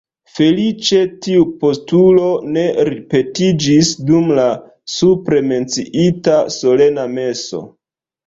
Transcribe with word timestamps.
Feliĉe 0.35 0.99
tiu 1.25 1.43
postulo 1.63 2.29
ne 2.55 2.63
ripetiĝis 2.89 3.91
dum 4.09 4.33
la 4.39 4.47
supre 4.95 5.41
menciita 5.53 6.39
solena 6.59 7.05
meso. 7.19 7.63